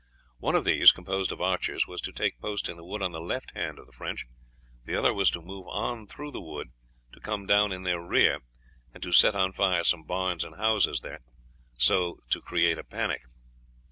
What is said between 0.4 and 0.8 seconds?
of